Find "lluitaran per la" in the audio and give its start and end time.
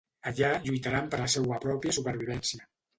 0.63-1.29